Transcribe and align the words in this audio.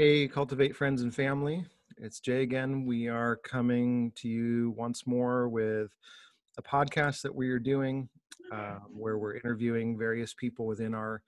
Hey, 0.00 0.28
Cultivate 0.28 0.76
Friends 0.76 1.02
and 1.02 1.12
Family. 1.12 1.64
It's 1.96 2.20
Jay 2.20 2.42
again. 2.42 2.86
We 2.86 3.08
are 3.08 3.34
coming 3.34 4.12
to 4.14 4.28
you 4.28 4.72
once 4.76 5.08
more 5.08 5.48
with 5.48 5.90
a 6.56 6.62
podcast 6.62 7.22
that 7.22 7.34
we 7.34 7.50
are 7.50 7.58
doing 7.58 8.08
um, 8.52 8.82
where 8.92 9.18
we're 9.18 9.34
interviewing 9.34 9.98
various 9.98 10.32
people 10.34 10.66
within 10.66 10.94
our 10.94 11.20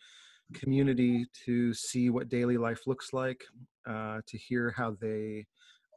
community 0.54 1.27
to 1.46 1.75
see 1.75 2.11
what 2.11 2.29
daily 2.29 2.56
life 2.59 2.86
looks 2.86 3.12
like, 3.12 3.43
uh, 3.88 4.20
to 4.29 4.38
hear 4.38 4.73
how 4.77 4.96
they 5.00 5.48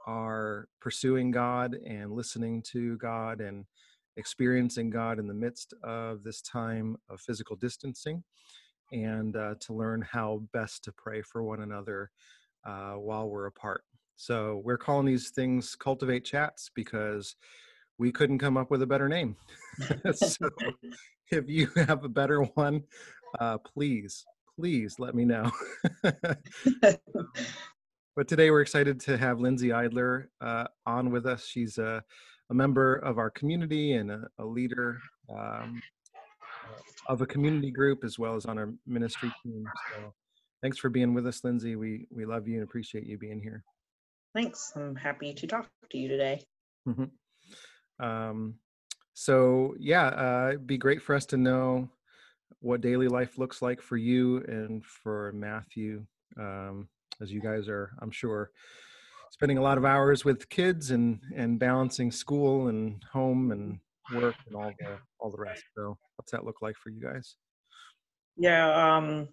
are 0.07 0.67
pursuing 0.81 1.29
God 1.29 1.75
and 1.85 2.11
listening 2.11 2.63
to 2.71 2.97
God 2.97 3.39
and 3.39 3.65
experiencing 4.17 4.89
God 4.89 5.19
in 5.19 5.27
the 5.27 5.33
midst 5.35 5.75
of 5.83 6.23
this 6.23 6.41
time 6.41 6.97
of 7.07 7.21
physical 7.21 7.55
distancing, 7.55 8.23
and 8.91 9.35
uh, 9.35 9.53
to 9.59 9.73
learn 9.75 10.01
how 10.01 10.41
best 10.53 10.83
to 10.85 10.91
pray 10.91 11.21
for 11.21 11.43
one 11.43 11.61
another 11.61 12.09
uh, 12.65 12.93
while 12.93 13.29
we're 13.29 13.47
apart. 13.47 13.83
So 14.15 14.61
we're 14.63 14.77
calling 14.77 15.05
these 15.05 15.31
things 15.31 15.75
cultivate 15.75 16.23
chats 16.23 16.69
because 16.73 17.35
we 17.97 18.11
couldn't 18.11 18.39
come 18.39 18.57
up 18.57 18.71
with 18.71 18.81
a 18.81 18.87
better 18.87 19.09
name. 19.09 19.35
so 20.13 20.49
if 21.31 21.47
you 21.47 21.67
have 21.75 22.03
a 22.03 22.09
better 22.09 22.41
one, 22.41 22.83
uh, 23.39 23.57
please, 23.57 24.25
please 24.55 24.95
let 24.99 25.15
me 25.15 25.25
know. 25.25 25.51
but 28.15 28.27
today 28.27 28.51
we're 28.51 28.61
excited 28.61 28.99
to 29.01 29.17
have 29.17 29.39
Lindsay 29.39 29.69
Eidler 29.69 30.25
uh, 30.41 30.65
on 30.85 31.11
with 31.11 31.25
us. 31.25 31.45
She's 31.45 31.77
a, 31.77 32.03
a, 32.49 32.53
member 32.53 32.95
of 32.95 33.17
our 33.17 33.31
community 33.31 33.93
and 33.93 34.11
a, 34.11 34.27
a 34.39 34.45
leader 34.45 34.99
um, 35.29 35.81
of 37.07 37.21
a 37.21 37.25
community 37.25 37.71
group 37.71 38.03
as 38.03 38.19
well 38.19 38.35
as 38.35 38.45
on 38.45 38.57
our 38.57 38.71
ministry 38.85 39.31
team. 39.43 39.65
So 39.95 40.13
thanks 40.63 40.79
for 40.79 40.89
being 40.89 41.13
with 41.13 41.27
us, 41.27 41.43
Lindsay. 41.43 41.75
We 41.75 42.07
we 42.09 42.25
love 42.25 42.47
you 42.47 42.55
and 42.55 42.63
appreciate 42.63 43.05
you 43.05 43.19
being 43.19 43.39
here. 43.39 43.63
Thanks. 44.33 44.71
I'm 44.75 44.95
happy 44.95 45.33
to 45.33 45.45
talk 45.45 45.69
to 45.91 45.97
you 45.97 46.07
today. 46.07 46.41
Mm-hmm. 46.87 48.03
Um, 48.03 48.55
so 49.13 49.75
yeah, 49.77 50.07
uh, 50.07 50.47
it'd 50.49 50.65
be 50.65 50.77
great 50.77 51.03
for 51.03 51.13
us 51.13 51.27
to 51.27 51.37
know 51.37 51.89
what 52.61 52.81
daily 52.81 53.07
life 53.07 53.37
looks 53.37 53.61
like 53.61 53.81
for 53.81 53.97
you 53.97 54.37
and 54.47 54.83
for 54.85 55.33
Matthew, 55.33 56.05
um, 56.39 56.87
as 57.21 57.31
you 57.31 57.41
guys 57.41 57.67
are, 57.67 57.91
I'm 58.01 58.11
sure, 58.11 58.51
spending 59.31 59.57
a 59.57 59.61
lot 59.61 59.77
of 59.77 59.85
hours 59.85 60.23
with 60.23 60.49
kids 60.49 60.91
and 60.91 61.19
and 61.35 61.59
balancing 61.59 62.11
school 62.11 62.69
and 62.69 63.03
home 63.11 63.51
and 63.51 63.79
work 64.15 64.35
and 64.47 64.55
all 64.55 64.71
the 64.79 64.97
all 65.19 65.29
the 65.29 65.37
rest. 65.37 65.63
So, 65.75 65.97
what's 66.15 66.31
that 66.31 66.45
look 66.45 66.61
like 66.61 66.77
for 66.77 66.89
you 66.89 67.01
guys? 67.01 67.35
Yeah, 68.37 68.95
um, 68.97 69.27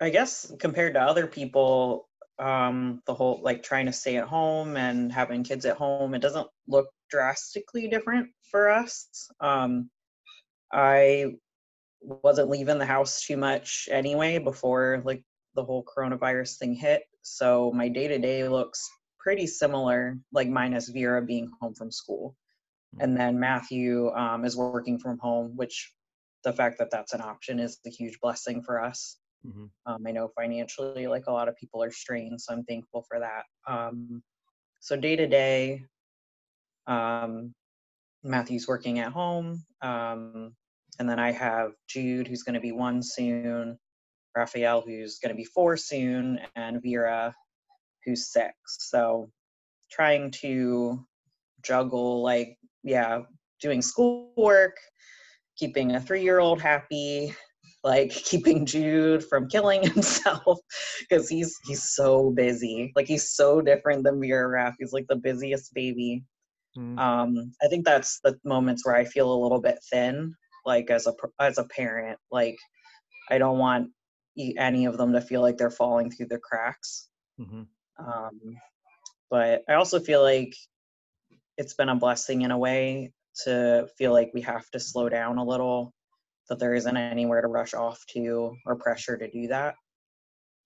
I 0.00 0.10
guess 0.10 0.52
compared 0.58 0.94
to 0.94 1.00
other 1.00 1.26
people, 1.26 2.08
um, 2.38 3.02
the 3.06 3.14
whole 3.14 3.40
like 3.42 3.62
trying 3.62 3.86
to 3.86 3.92
stay 3.92 4.16
at 4.16 4.28
home 4.28 4.76
and 4.76 5.10
having 5.10 5.42
kids 5.42 5.64
at 5.64 5.76
home, 5.76 6.14
it 6.14 6.20
doesn't 6.20 6.48
look 6.68 6.88
drastically 7.10 7.88
different 7.88 8.28
for 8.50 8.68
us. 8.68 9.28
Um, 9.40 9.90
I 10.72 11.36
wasn't 12.02 12.50
leaving 12.50 12.78
the 12.78 12.86
house 12.86 13.22
too 13.22 13.36
much 13.36 13.88
anyway 13.90 14.38
before 14.38 15.02
like 15.04 15.22
the 15.54 15.64
whole 15.64 15.84
coronavirus 15.84 16.58
thing 16.58 16.74
hit. 16.74 17.02
So 17.22 17.72
my 17.72 17.88
day 17.88 18.06
to 18.08 18.18
day 18.18 18.46
looks 18.48 18.88
pretty 19.18 19.46
similar, 19.46 20.18
like 20.32 20.48
minus 20.48 20.88
Vera 20.88 21.22
being 21.22 21.50
home 21.60 21.74
from 21.74 21.90
school. 21.90 22.36
Hmm. 22.94 23.02
And 23.02 23.16
then 23.16 23.40
Matthew 23.40 24.10
um, 24.14 24.44
is 24.44 24.56
working 24.56 24.98
from 24.98 25.18
home, 25.18 25.52
which 25.56 25.92
the 26.44 26.52
fact 26.52 26.78
that 26.78 26.90
that's 26.90 27.12
an 27.12 27.22
option 27.22 27.58
is 27.58 27.78
a 27.86 27.90
huge 27.90 28.20
blessing 28.20 28.62
for 28.62 28.80
us. 28.80 29.16
Mm-hmm. 29.46 29.92
Um, 29.92 30.04
I 30.06 30.10
know 30.10 30.28
financially, 30.28 31.06
like 31.06 31.26
a 31.26 31.32
lot 31.32 31.48
of 31.48 31.56
people 31.56 31.82
are 31.82 31.90
strained, 31.90 32.40
so 32.40 32.52
I'm 32.52 32.64
thankful 32.64 33.04
for 33.08 33.20
that. 33.20 33.44
Um, 33.66 34.22
so 34.80 34.96
day 34.96 35.16
to 35.16 35.26
day, 35.26 35.82
um, 36.86 37.54
Matthew's 38.22 38.66
working 38.68 38.98
at 38.98 39.12
home, 39.12 39.64
um, 39.82 40.54
and 40.98 41.08
then 41.08 41.18
I 41.18 41.30
have 41.32 41.72
Jude, 41.88 42.26
who's 42.26 42.42
going 42.42 42.54
to 42.54 42.60
be 42.60 42.72
one 42.72 43.02
soon, 43.02 43.78
Raphael, 44.36 44.82
who's 44.84 45.18
going 45.18 45.30
to 45.30 45.36
be 45.36 45.44
four 45.44 45.76
soon, 45.76 46.40
and 46.56 46.82
Vera, 46.82 47.34
who's 48.04 48.32
six. 48.32 48.54
So 48.66 49.30
trying 49.90 50.30
to 50.42 51.04
juggle, 51.62 52.22
like, 52.22 52.56
yeah, 52.82 53.20
doing 53.60 53.82
schoolwork, 53.82 54.76
keeping 55.56 55.94
a 55.94 56.00
three 56.00 56.22
year 56.22 56.38
old 56.38 56.60
happy, 56.60 57.34
like 57.86 58.10
keeping 58.10 58.66
Jude 58.66 59.24
from 59.24 59.48
killing 59.48 59.82
himself 59.94 60.58
because 61.08 61.28
he's 61.28 61.56
he's 61.64 61.94
so 61.94 62.30
busy. 62.32 62.92
Like 62.96 63.06
he's 63.06 63.30
so 63.34 63.60
different 63.60 64.02
than 64.02 64.20
Vera 64.20 64.48
Raff. 64.48 64.74
He's 64.78 64.92
like 64.92 65.06
the 65.08 65.16
busiest 65.16 65.72
baby. 65.72 66.24
Mm. 66.76 66.98
Um, 66.98 67.52
I 67.62 67.68
think 67.68 67.84
that's 67.84 68.18
the 68.24 68.36
moments 68.44 68.84
where 68.84 68.96
I 68.96 69.04
feel 69.04 69.32
a 69.32 69.42
little 69.42 69.60
bit 69.60 69.78
thin, 69.90 70.34
like 70.66 70.90
as 70.90 71.06
a 71.06 71.14
as 71.40 71.58
a 71.58 71.64
parent. 71.64 72.18
Like 72.32 72.56
I 73.30 73.38
don't 73.38 73.58
want 73.58 73.90
any 74.58 74.84
of 74.84 74.98
them 74.98 75.12
to 75.12 75.20
feel 75.20 75.40
like 75.40 75.56
they're 75.56 75.70
falling 75.70 76.10
through 76.10 76.26
the 76.26 76.40
cracks. 76.40 77.08
Mm-hmm. 77.40 77.62
Um, 78.04 78.40
but 79.30 79.62
I 79.68 79.74
also 79.74 80.00
feel 80.00 80.22
like 80.22 80.52
it's 81.56 81.74
been 81.74 81.88
a 81.88 81.94
blessing 81.94 82.42
in 82.42 82.50
a 82.50 82.58
way 82.58 83.12
to 83.44 83.86
feel 83.96 84.12
like 84.12 84.32
we 84.34 84.40
have 84.42 84.68
to 84.70 84.80
slow 84.80 85.08
down 85.08 85.38
a 85.38 85.44
little 85.44 85.94
that 86.48 86.58
there 86.58 86.74
isn't 86.74 86.96
anywhere 86.96 87.40
to 87.40 87.48
rush 87.48 87.74
off 87.74 88.04
to 88.06 88.56
or 88.64 88.76
pressure 88.76 89.16
to 89.16 89.30
do 89.30 89.48
that. 89.48 89.74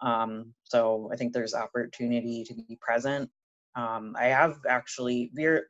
Um, 0.00 0.54
so 0.64 1.10
I 1.12 1.16
think 1.16 1.32
there's 1.32 1.54
opportunity 1.54 2.44
to 2.44 2.54
be 2.54 2.78
present. 2.80 3.30
Um, 3.76 4.16
I 4.18 4.26
have 4.26 4.58
actually 4.68 5.30
we're 5.34 5.68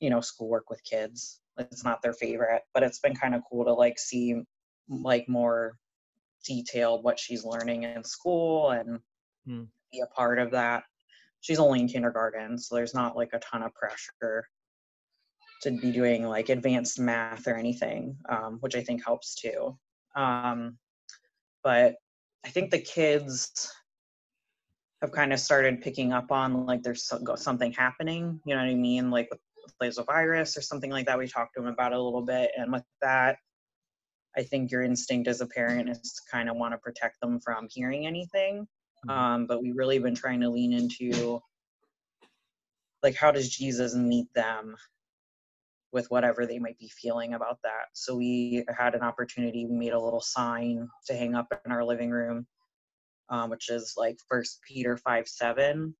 you 0.00 0.10
know 0.10 0.20
schoolwork 0.20 0.70
with 0.70 0.82
kids. 0.84 1.40
It's 1.58 1.84
not 1.84 2.02
their 2.02 2.12
favorite, 2.12 2.62
but 2.72 2.82
it's 2.84 3.00
been 3.00 3.16
kind 3.16 3.34
of 3.34 3.42
cool 3.50 3.64
to 3.64 3.72
like 3.72 3.98
see 3.98 4.42
like 4.88 5.28
more 5.28 5.76
detailed 6.44 7.02
what 7.02 7.18
she's 7.18 7.44
learning 7.44 7.82
in 7.82 8.04
school 8.04 8.70
and 8.70 9.00
mm. 9.46 9.66
be 9.92 10.00
a 10.00 10.14
part 10.14 10.38
of 10.38 10.52
that. 10.52 10.84
She's 11.40 11.58
only 11.58 11.80
in 11.80 11.88
kindergarten, 11.88 12.58
so 12.58 12.74
there's 12.74 12.94
not 12.94 13.16
like 13.16 13.30
a 13.32 13.40
ton 13.40 13.62
of 13.62 13.74
pressure 13.74 14.46
to 15.62 15.70
be 15.70 15.90
doing 15.90 16.24
like 16.24 16.48
advanced 16.48 16.98
math 16.98 17.46
or 17.46 17.56
anything, 17.56 18.16
um, 18.28 18.58
which 18.60 18.76
I 18.76 18.82
think 18.82 19.04
helps 19.04 19.34
too. 19.34 19.76
Um, 20.16 20.78
but 21.62 21.96
I 22.44 22.48
think 22.48 22.70
the 22.70 22.80
kids 22.80 23.70
have 25.02 25.12
kind 25.12 25.32
of 25.32 25.40
started 25.40 25.80
picking 25.80 26.12
up 26.12 26.30
on 26.32 26.66
like 26.66 26.82
there's 26.82 27.10
something 27.36 27.72
happening. 27.72 28.40
You 28.44 28.54
know 28.54 28.62
what 28.62 28.70
I 28.70 28.74
mean? 28.74 29.10
Like 29.10 29.28
with, 29.30 29.40
with 29.80 30.06
virus 30.06 30.56
or 30.56 30.62
something 30.62 30.90
like 30.90 31.06
that. 31.06 31.18
We 31.18 31.28
talked 31.28 31.54
to 31.54 31.60
them 31.60 31.72
about 31.72 31.92
it 31.92 31.98
a 31.98 32.02
little 32.02 32.22
bit, 32.22 32.50
and 32.56 32.72
with 32.72 32.84
that, 33.02 33.36
I 34.36 34.42
think 34.42 34.70
your 34.70 34.82
instinct 34.82 35.28
as 35.28 35.40
a 35.40 35.46
parent 35.46 35.88
is 35.88 36.00
to 36.14 36.22
kind 36.30 36.48
of 36.48 36.56
want 36.56 36.72
to 36.72 36.78
protect 36.78 37.20
them 37.20 37.40
from 37.40 37.68
hearing 37.70 38.06
anything. 38.06 38.66
Mm-hmm. 39.06 39.10
Um, 39.10 39.46
but 39.46 39.62
we've 39.62 39.76
really 39.76 39.98
been 39.98 40.14
trying 40.14 40.40
to 40.40 40.48
lean 40.48 40.72
into 40.72 41.40
like 43.02 43.14
how 43.14 43.30
does 43.30 43.48
Jesus 43.48 43.94
meet 43.94 44.26
them 44.34 44.76
with 45.92 46.10
whatever 46.10 46.46
they 46.46 46.58
might 46.58 46.78
be 46.78 46.88
feeling 46.88 47.34
about 47.34 47.58
that. 47.62 47.86
So 47.94 48.16
we 48.16 48.64
had 48.76 48.94
an 48.94 49.02
opportunity. 49.02 49.66
We 49.66 49.76
made 49.76 49.92
a 49.92 50.00
little 50.00 50.20
sign 50.20 50.88
to 51.06 51.14
hang 51.14 51.34
up 51.34 51.46
in 51.64 51.72
our 51.72 51.84
living 51.84 52.10
room, 52.10 52.46
um, 53.30 53.50
which 53.50 53.70
is 53.70 53.94
like 53.96 54.18
First 54.28 54.60
Peter 54.66 54.96
five 54.96 55.28
seven, 55.28 55.94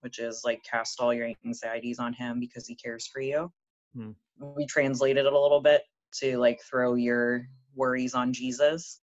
which 0.00 0.18
is 0.18 0.42
like 0.44 0.62
cast 0.68 1.00
all 1.00 1.12
your 1.12 1.30
anxieties 1.44 1.98
on 1.98 2.12
Him 2.14 2.40
because 2.40 2.66
He 2.66 2.74
cares 2.74 3.06
for 3.06 3.20
you. 3.20 3.52
Hmm. 3.94 4.12
We 4.38 4.66
translated 4.66 5.26
it 5.26 5.32
a 5.32 5.40
little 5.40 5.60
bit 5.60 5.82
to 6.20 6.38
like 6.38 6.60
throw 6.62 6.94
your 6.94 7.46
worries 7.74 8.14
on 8.14 8.32
Jesus. 8.32 9.00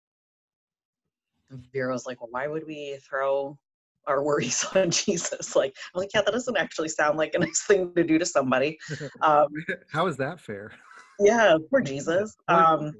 Vera 1.72 1.92
was 1.92 2.06
like, 2.06 2.20
"Well, 2.20 2.30
why 2.30 2.48
would 2.48 2.66
we 2.66 2.98
throw 3.08 3.58
our 4.06 4.22
worries 4.22 4.64
on 4.74 4.90
Jesus. 4.90 5.56
Like, 5.56 5.74
I'm 5.94 6.00
like, 6.00 6.10
yeah, 6.14 6.22
that 6.22 6.32
doesn't 6.32 6.56
actually 6.56 6.88
sound 6.88 7.18
like 7.18 7.34
a 7.34 7.38
nice 7.38 7.62
thing 7.62 7.92
to 7.94 8.04
do 8.04 8.18
to 8.18 8.26
somebody. 8.26 8.78
Um, 9.22 9.48
How 9.90 10.06
is 10.06 10.16
that 10.18 10.40
fair? 10.40 10.72
Yeah, 11.18 11.56
poor 11.70 11.80
Jesus. 11.80 12.36
Um, 12.48 12.92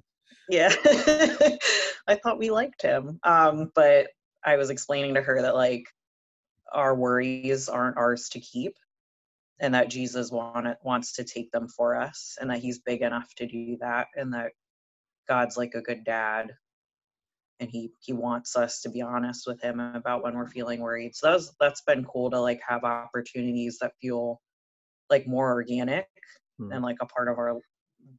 yeah, 0.49 0.73
I 2.07 2.15
thought 2.23 2.39
we 2.39 2.51
liked 2.51 2.81
him, 2.81 3.19
um, 3.25 3.73
but 3.75 4.09
I 4.45 4.57
was 4.57 4.71
explaining 4.71 5.15
to 5.15 5.23
her 5.23 5.43
that 5.43 5.55
like 5.55 5.85
our 6.73 6.95
worries 6.95 7.69
aren't 7.69 7.97
ours 7.97 8.29
to 8.31 8.41
keep, 8.41 8.75
and 9.61 9.75
that 9.75 9.91
Jesus 9.91 10.31
want, 10.31 10.69
wants 10.85 11.13
to 11.15 11.25
take 11.25 11.51
them 11.51 11.69
for 11.69 11.97
us, 11.97 12.37
and 12.41 12.49
that 12.51 12.61
He's 12.61 12.79
big 12.79 13.03
enough 13.03 13.29
to 13.37 13.47
do 13.47 13.77
that, 13.81 14.07
and 14.15 14.33
that 14.35 14.53
God's 15.29 15.57
like 15.57 15.75
a 15.75 15.83
good 15.83 16.05
dad 16.05 16.53
and 17.61 17.71
he 17.71 17.91
he 18.01 18.13
wants 18.13 18.57
us 18.57 18.81
to 18.81 18.89
be 18.91 19.01
honest 19.01 19.47
with 19.47 19.61
him 19.63 19.81
about 19.81 20.23
when 20.23 20.35
we're 20.35 20.47
feeling 20.47 20.81
worried 20.81 21.15
so 21.15 21.31
that's 21.31 21.55
that's 21.59 21.83
been 21.83 22.05
cool 22.05 22.31
to 22.31 22.41
like 22.41 22.61
have 22.67 22.85
opportunities 22.85 23.79
that 23.81 23.93
feel 24.01 24.41
like 25.09 25.27
more 25.27 25.53
organic 25.53 26.07
mm. 26.61 26.75
and 26.75 26.83
like 26.83 26.97
a 27.01 27.07
part 27.07 27.29
of 27.29 27.39
our 27.39 27.59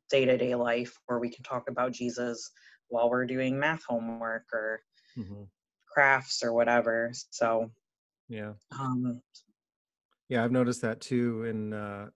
day-to-day 0.09 0.55
life 0.55 0.93
where 1.05 1.19
we 1.19 1.29
can 1.29 1.43
talk 1.43 1.69
about 1.69 1.91
jesus 1.91 2.51
while 2.89 3.09
we're 3.09 3.25
doing 3.25 3.59
math 3.59 3.83
homework 3.87 4.45
or 4.53 4.81
mm-hmm. 5.17 5.43
crafts 5.87 6.43
or 6.43 6.53
whatever. 6.53 7.11
So 7.31 7.71
yeah. 8.29 8.53
um 8.71 9.21
Yeah, 10.29 10.43
I've 10.43 10.51
noticed 10.51 10.81
that 10.81 10.99
too. 10.99 11.43
In 11.45 11.73
uh, 11.73 12.07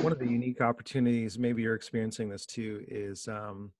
one 0.00 0.12
of 0.12 0.18
the 0.18 0.28
unique 0.28 0.60
opportunities, 0.60 1.38
maybe 1.38 1.62
you're 1.62 1.74
experiencing 1.74 2.28
this 2.28 2.46
too, 2.46 2.84
is 2.88 3.28
um, 3.28 3.72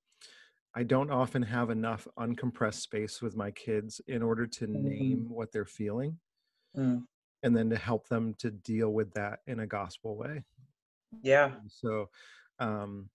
I 0.75 0.83
don't 0.83 1.11
often 1.11 1.43
have 1.43 1.71
enough 1.71 2.07
uncompressed 2.19 2.81
space 2.81 3.23
with 3.23 3.37
my 3.37 3.51
kids 3.51 4.01
in 4.07 4.23
order 4.23 4.47
to 4.47 4.67
Mhm. 4.73 4.81
name 4.83 5.29
what 5.29 5.53
they're 5.53 5.65
feeling 5.65 6.21
mm, 6.75 7.05
and 7.43 7.57
then 7.57 7.71
to 7.71 7.77
help 7.77 8.09
them 8.09 8.35
to 8.35 8.51
deal 8.51 8.91
with 8.93 9.13
that 9.13 9.41
in 9.47 9.61
a 9.61 9.67
gospel 9.67 10.17
way. 10.17 10.45
yeah. 11.23 11.61
So, 11.69 12.11
um, 12.59 13.11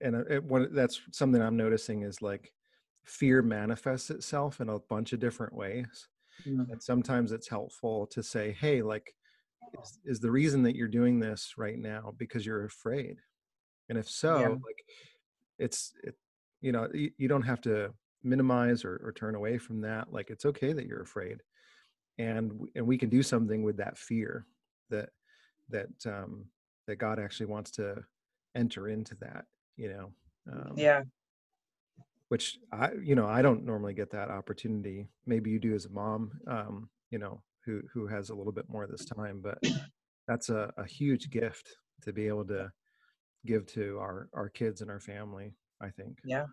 and 0.00 0.16
uh, 0.16 0.24
it, 0.26 0.74
that's 0.74 1.00
something 1.12 1.42
I'm 1.42 1.56
noticing 1.56 2.02
is 2.02 2.22
like 2.22 2.52
fear 3.04 3.42
manifests 3.42 4.10
itself 4.10 4.60
in 4.60 4.68
a 4.68 4.78
bunch 4.80 5.12
of 5.12 5.20
different 5.20 5.54
ways. 5.54 6.08
mm, 6.44 6.72
and 6.72 6.82
sometimes 6.82 7.32
it's 7.32 7.48
helpful 7.48 8.06
to 8.08 8.22
say 8.22 8.52
hey 8.52 8.82
like 8.82 9.14
is, 9.74 10.00
is 10.04 10.20
the 10.20 10.30
reason 10.30 10.62
that 10.64 10.76
you're 10.76 10.88
doing 10.88 11.20
this 11.20 11.54
right 11.58 11.78
now 11.78 12.14
because 12.18 12.46
you're 12.46 12.64
afraid 12.66 13.18
and 13.88 13.98
if 13.98 14.08
so 14.10 14.40
Yeah. 14.40 14.56
like 14.66 14.84
it's 15.58 15.94
it 16.04 16.16
you 16.62 16.72
know 16.72 16.88
you, 16.94 17.10
you 17.18 17.28
don't 17.28 17.42
have 17.42 17.60
to 17.62 17.92
minimize 18.24 18.84
or, 18.84 19.00
or 19.04 19.12
turn 19.12 19.34
away 19.34 19.58
from 19.58 19.80
that 19.82 20.12
like 20.12 20.30
it's 20.30 20.46
okay 20.46 20.72
that 20.72 20.86
you're 20.86 21.02
afraid 21.02 21.42
and 22.18 22.68
and 22.76 22.86
we 22.86 22.98
can 22.98 23.10
do 23.10 23.22
something 23.22 23.62
with 23.62 23.76
that 23.76 23.98
fear 23.98 24.46
that 24.90 25.10
that 25.68 25.88
um 26.06 26.46
that 26.86 26.96
god 26.96 27.18
actually 27.18 27.46
wants 27.46 27.70
to 27.72 27.96
enter 28.54 28.88
into 28.88 29.14
that 29.16 29.46
you 29.76 29.88
know 29.88 30.12
um, 30.52 30.76
Yeah. 30.76 31.02
which 32.28 32.58
I, 32.72 32.92
you 33.02 33.14
know, 33.14 33.26
I 33.26 33.42
don't 33.42 33.64
normally 33.64 33.94
get 33.94 34.10
that 34.12 34.30
opportunity. 34.30 35.06
Maybe 35.26 35.50
you 35.50 35.58
do 35.58 35.74
as 35.74 35.84
a 35.84 35.90
mom, 35.90 36.32
um, 36.46 36.88
you 37.10 37.18
know, 37.18 37.42
who 37.64 37.82
who 37.92 38.06
has 38.06 38.30
a 38.30 38.34
little 38.34 38.52
bit 38.52 38.68
more 38.68 38.86
this 38.86 39.04
time, 39.04 39.40
but 39.42 39.58
that's 40.26 40.48
a, 40.48 40.72
a 40.78 40.84
huge 40.86 41.30
gift 41.30 41.76
to 42.02 42.12
be 42.12 42.26
able 42.26 42.46
to 42.46 42.72
give 43.46 43.66
to 43.66 43.98
our 43.98 44.28
our 44.34 44.48
kids 44.48 44.80
and 44.80 44.90
our 44.90 45.00
family. 45.00 45.52
I 45.82 45.90
think. 45.90 46.18
Yeah. 46.24 46.46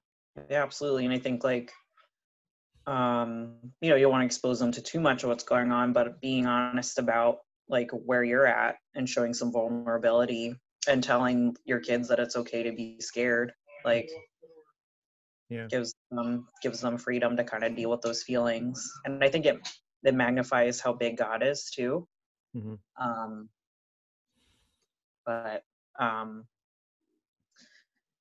Yeah, 0.50 0.64
absolutely. 0.64 1.06
And 1.06 1.14
I 1.14 1.20
think 1.20 1.44
like 1.44 1.72
um, 2.88 3.56
you 3.82 3.90
know, 3.90 3.96
you 3.96 4.04
don't 4.04 4.12
want 4.12 4.22
to 4.24 4.26
expose 4.26 4.60
them 4.60 4.72
to 4.72 4.82
too 4.82 5.00
much 5.00 5.24
of 5.24 5.30
what's 5.30 5.44
going 5.44 5.72
on, 5.72 5.94
but 5.94 6.20
being 6.22 6.48
honest 6.48 6.98
about 6.98 7.38
like 7.68 7.92
where 7.92 8.24
you're 8.24 8.48
at 8.48 8.78
and 8.96 9.08
showing 9.08 9.34
some 9.34 9.52
vulnerability 9.52 10.56
and 10.88 11.04
telling 11.04 11.56
your 11.66 11.80
kids 11.80 12.08
that 12.08 12.20
it's 12.20 12.36
okay 12.36 12.64
to 12.64 12.72
be 12.72 13.00
scared, 13.00 13.54
like 13.86 14.10
Yeah. 15.50 15.68
gives 15.70 15.94
them 16.12 16.48
gives 16.62 16.82
them 16.82 16.98
freedom 16.98 17.36
to 17.38 17.44
kind 17.44 17.64
of 17.64 17.76
deal 17.76 17.92
with 17.92 18.02
those 18.02 18.24
feelings. 18.24 18.92
And 19.06 19.24
I 19.24 19.30
think 19.30 19.46
it 19.46 19.58
it 20.04 20.16
magnifies 20.16 20.80
how 20.80 20.94
big 20.94 21.18
God 21.18 21.44
is 21.44 21.70
too. 21.70 22.08
hmm 22.54 22.76
Um, 23.00 23.50
but 25.26 25.64
um, 26.00 26.46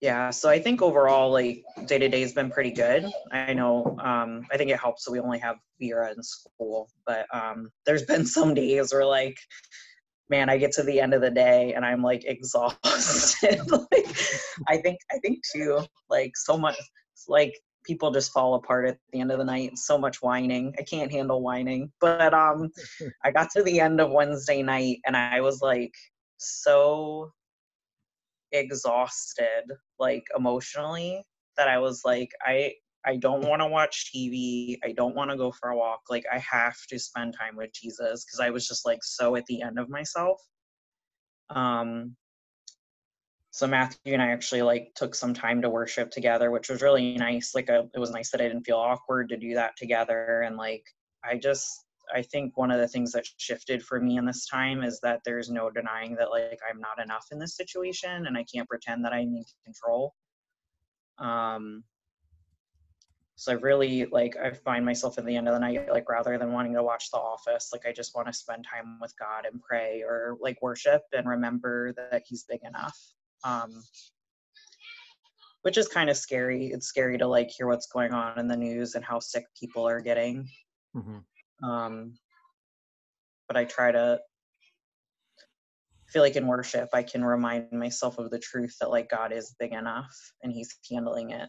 yeah, 0.01 0.31
so 0.31 0.49
I 0.49 0.61
think 0.61 0.81
overall, 0.81 1.31
like 1.31 1.65
day 1.87 1.99
to 1.99 2.09
day 2.09 2.21
has 2.21 2.33
been 2.33 2.51
pretty 2.51 2.71
good. 2.71 3.11
I 3.33 3.53
know, 3.53 3.97
um, 4.01 4.47
I 4.53 4.57
think 4.57 4.71
it 4.71 4.79
helps 4.79 5.05
that 5.05 5.11
we 5.11 5.19
only 5.19 5.41
have 5.41 5.57
Vera 5.81 6.13
in 6.13 6.23
school, 6.23 6.89
but 7.05 7.27
um, 7.35 7.71
there's 7.85 8.05
been 8.05 8.25
some 8.39 8.55
days 8.55 8.93
where 8.93 9.05
like, 9.05 9.39
man, 10.31 10.49
I 10.49 10.59
get 10.59 10.73
to 10.73 10.85
the 10.85 11.01
end 11.01 11.15
of 11.15 11.21
the 11.21 11.31
day 11.31 11.73
and 11.75 11.85
I'm 11.85 12.03
like 12.03 12.25
exhausted. 12.25 13.61
like, 13.71 14.17
I 14.69 14.77
think, 14.77 14.99
I 15.11 15.19
think 15.19 15.41
too, 15.53 15.81
like 16.09 16.37
so 16.37 16.57
much, 16.57 16.77
like 17.27 17.55
people 17.85 18.13
just 18.13 18.31
fall 18.31 18.55
apart 18.55 18.87
at 18.87 18.99
the 19.13 19.21
end 19.21 19.33
of 19.33 19.39
the 19.39 19.45
night. 19.45 19.79
So 19.79 19.99
much 19.99 20.23
whining. 20.23 20.75
I 20.79 20.83
can't 20.83 21.11
handle 21.11 21.43
whining, 21.43 21.91
but 22.01 22.33
um, 22.35 22.71
I 23.25 23.33
got 23.33 23.51
to 23.53 23.65
the 23.65 23.81
end 23.81 24.01
of 24.01 24.13
Wednesday 24.13 24.63
night 24.63 24.99
and 25.07 25.17
I 25.17 25.41
was 25.41 25.61
like 25.61 25.95
so 26.37 27.33
exhausted 28.53 29.65
like 29.99 30.25
emotionally 30.37 31.23
that 31.57 31.69
I 31.69 31.79
was 31.79 32.03
like 32.05 32.31
I 32.43 32.75
I 33.07 33.17
don't 33.17 33.47
want 33.47 33.63
to 33.63 33.67
watch 33.67 34.11
TV. 34.15 34.79
I 34.85 34.93
don't 34.93 35.15
want 35.15 35.31
to 35.31 35.37
go 35.37 35.53
for 35.53 35.71
a 35.71 35.77
walk. 35.77 36.01
Like 36.11 36.25
I 36.33 36.39
have 36.39 36.77
to 36.89 36.99
spend 36.99 37.35
time 37.39 37.57
with 37.57 37.73
Jesus 37.73 38.25
because 38.25 38.41
I 38.41 38.51
was 38.51 38.67
just 38.67 38.85
like 38.85 38.99
so 39.03 39.37
at 39.37 39.47
the 39.47 39.63
end 39.63 39.79
of 39.79 39.89
myself. 39.89 40.41
Um 41.51 42.17
so 43.51 43.67
Matthew 43.67 44.13
and 44.13 44.23
I 44.23 44.29
actually 44.29 44.63
like 44.63 44.93
took 44.95 45.15
some 45.15 45.35
time 45.35 45.63
to 45.63 45.71
worship 45.71 46.11
together, 46.11 46.51
which 46.51 46.69
was 46.69 46.83
really 46.83 47.17
nice. 47.17 47.55
Like 47.55 47.71
uh 47.71 47.85
it 47.95 47.99
was 47.99 48.11
nice 48.11 48.31
that 48.31 48.41
I 48.41 48.49
didn't 48.49 48.65
feel 48.65 48.77
awkward 48.77 49.31
to 49.31 49.37
do 49.37 49.55
that 49.55 49.77
together 49.77 50.43
and 50.43 50.57
like 50.57 50.85
I 51.25 51.37
just 51.39 51.85
I 52.15 52.23
think 52.23 52.57
one 52.57 52.71
of 52.71 52.81
the 52.81 52.89
things 52.89 53.13
that 53.13 53.27
shifted 53.39 53.83
for 53.83 54.01
me 54.01 54.17
in 54.17 54.25
this 54.25 54.47
time 54.47 54.83
is 54.83 55.01
that 55.01 55.21
there's 55.25 55.51
no 55.51 55.71
denying 55.71 56.15
that 56.17 56.31
like 56.31 56.61
I'm 56.69 56.81
not 56.81 57.03
enough 57.03 57.27
in 57.33 57.39
this 57.39 57.57
situation 57.57 58.27
and 58.27 58.37
I 58.37 58.45
can't 58.45 58.69
pretend 58.69 59.05
that 59.05 59.13
I'm 59.13 59.35
in 59.35 59.45
control. 59.65 60.15
Um 61.19 61.85
so 63.37 63.53
I 63.53 63.57
really 63.57 64.07
like 64.07 64.37
I 64.37 64.51
find 64.51 64.85
myself 64.85 65.19
at 65.19 65.25
the 65.25 65.37
end 65.37 65.49
of 65.49 65.55
the 65.55 65.61
night 65.61 65.91
like 65.91 66.09
rather 66.09 66.39
than 66.39 66.53
wanting 66.53 66.75
to 66.75 66.83
watch 66.83 67.11
The 67.11 67.19
Office, 67.19 67.71
like 67.73 67.87
I 67.87 67.93
just 67.93 68.15
want 68.15 68.27
to 68.27 68.33
spend 68.33 68.67
time 68.67 68.99
with 69.01 69.15
God 69.19 69.47
and 69.51 69.63
pray 69.63 70.03
or 70.03 70.37
like 70.41 70.61
worship 70.61 71.03
and 71.17 71.29
remember 71.29 71.93
that 71.93 72.23
he's 72.27 72.45
big 72.45 72.61
enough. 72.65 72.99
Um 73.45 73.83
which 75.63 75.77
is 75.77 75.89
kind 75.89 76.09
of 76.09 76.17
scary. 76.17 76.69
It's 76.69 76.87
scary 76.87 77.19
to 77.19 77.27
like 77.27 77.51
hear 77.51 77.67
what's 77.67 77.87
going 77.87 78.13
on 78.13 78.39
in 78.39 78.49
the 78.49 78.57
news 78.57 78.95
and 78.95 79.05
how 79.05 79.19
sick 79.19 79.45
people 79.59 79.87
are 79.87 80.01
getting 80.01 80.49
hmm 80.95 81.19
um, 81.63 82.15
but 83.47 83.57
I 83.57 83.65
try 83.65 83.93
to 83.93 84.21
feel 86.09 86.23
like 86.23 86.37
in 86.37 86.47
worship 86.47 86.89
I 86.93 87.03
can 87.03 87.25
remind 87.25 87.73
myself 87.73 88.19
of 88.19 88.31
the 88.31 88.39
truth 88.39 88.77
that 88.81 88.91
like 88.91 89.11
God 89.11 89.33
is 89.33 89.55
big 89.59 89.73
enough 89.73 90.15
and 90.43 90.53
He's 90.53 90.75
handling 90.91 91.31
it. 91.31 91.49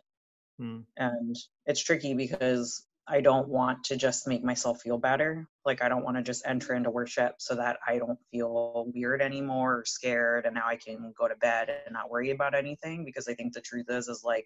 mm 0.61 0.83
And 0.97 1.35
it's 1.65 1.83
tricky 1.83 2.13
because 2.13 2.85
I 3.07 3.21
don't 3.21 3.49
want 3.49 3.83
to 3.85 3.97
just 3.97 4.27
make 4.27 4.43
myself 4.43 4.81
feel 4.81 4.99
better. 4.99 5.47
Like 5.65 5.81
I 5.81 5.89
don't 5.89 6.03
want 6.03 6.17
to 6.17 6.23
just 6.23 6.45
enter 6.45 6.75
into 6.75 6.91
worship 6.91 7.35
so 7.39 7.55
that 7.55 7.77
I 7.87 7.97
don't 7.97 8.19
feel 8.31 8.85
weird 8.93 9.21
anymore 9.21 9.79
or 9.79 9.85
scared 9.85 10.45
and 10.45 10.53
now 10.53 10.67
I 10.67 10.75
can 10.75 11.13
go 11.17 11.27
to 11.27 11.35
bed 11.35 11.69
and 11.69 11.93
not 11.93 12.11
worry 12.11 12.29
about 12.31 12.53
anything 12.53 13.05
because 13.05 13.27
I 13.27 13.33
think 13.33 13.53
the 13.53 13.61
truth 13.61 13.87
is 13.89 14.07
is 14.07 14.23
like 14.23 14.45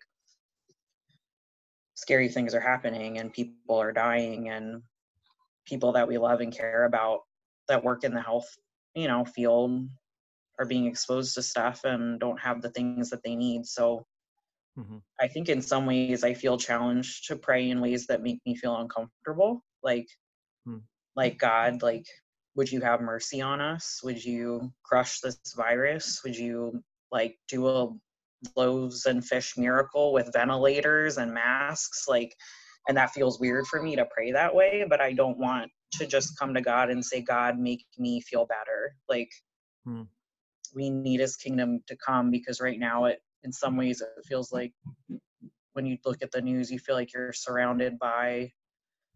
scary 1.95 2.29
things 2.29 2.53
are 2.53 2.61
happening 2.61 3.19
and 3.19 3.33
people 3.33 3.75
are 3.75 3.91
dying 3.91 4.49
and 4.49 4.81
people 5.65 5.91
that 5.93 6.07
we 6.07 6.17
love 6.17 6.41
and 6.41 6.55
care 6.55 6.85
about 6.85 7.21
that 7.67 7.83
work 7.83 8.03
in 8.03 8.13
the 8.13 8.21
health 8.21 8.47
you 8.95 9.07
know 9.07 9.23
field 9.25 9.87
are 10.59 10.65
being 10.65 10.85
exposed 10.85 11.33
to 11.35 11.41
stuff 11.41 11.81
and 11.83 12.19
don't 12.19 12.39
have 12.39 12.61
the 12.61 12.69
things 12.71 13.09
that 13.09 13.23
they 13.23 13.35
need. 13.35 13.65
So 13.65 14.05
hmm 14.77 14.97
i 15.19 15.27
think 15.27 15.49
in 15.49 15.61
some 15.61 15.85
ways 15.85 16.23
i 16.23 16.33
feel 16.33 16.57
challenged 16.57 17.27
to 17.27 17.35
pray 17.35 17.69
in 17.69 17.79
ways 17.81 18.07
that 18.07 18.23
make 18.23 18.39
me 18.45 18.55
feel 18.55 18.75
uncomfortable. 18.77 19.63
Like 19.83 20.07
Hmm. 20.65 20.79
like 21.15 21.37
god 21.37 21.81
like 21.81 22.05
would 22.55 22.71
you 22.71 22.81
have 22.81 23.01
mercy 23.01 23.41
on 23.41 23.61
us? 23.61 23.99
Would 24.03 24.23
you 24.23 24.71
crush 24.83 25.19
this 25.21 25.39
virus? 25.57 26.21
Would 26.23 26.35
you 26.37 26.83
like 27.11 27.37
do 27.47 27.67
a 27.67 27.89
loaves 28.55 29.05
and 29.07 29.25
fish 29.25 29.57
miracle 29.57 30.13
with 30.13 30.31
ventilators 30.33 31.17
and 31.17 31.33
masks? 31.33 32.05
Like 32.07 32.35
and 32.87 32.97
that 32.97 33.11
feels 33.11 33.39
weird 33.39 33.65
for 33.67 33.81
me 33.81 33.95
to 33.95 34.05
pray 34.13 34.31
that 34.31 34.53
way 34.53 34.85
but 34.89 35.01
i 35.01 35.11
don't 35.13 35.37
want 35.37 35.71
to 35.91 36.05
just 36.05 36.37
come 36.37 36.53
to 36.53 36.61
god 36.61 36.89
and 36.89 37.03
say 37.03 37.21
god 37.21 37.57
make 37.57 37.85
me 37.97 38.21
feel 38.21 38.45
better 38.45 38.95
like 39.09 39.29
Hmm. 39.85 40.03
we 40.73 40.89
need 40.89 41.19
his 41.19 41.35
kingdom 41.35 41.81
to 41.87 41.95
come 41.97 42.31
because 42.31 42.61
right 42.61 42.79
now 42.79 43.05
it 43.05 43.21
in 43.43 43.51
some 43.51 43.75
ways 43.75 44.01
it 44.01 44.25
feels 44.25 44.51
like 44.53 44.71
when 45.73 45.85
you 45.85 45.97
look 46.05 46.21
at 46.21 46.31
the 46.31 46.41
news 46.41 46.71
you 46.71 46.79
feel 46.79 46.95
like 46.95 47.13
you're 47.13 47.33
surrounded 47.33 47.99
by 47.99 48.49